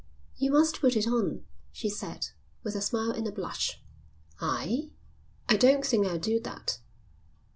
[0.35, 2.29] "You must put it on," she said,
[2.63, 3.83] with a smile and a blush.
[4.39, 4.89] "I?
[5.47, 6.79] I don't think I'll do that."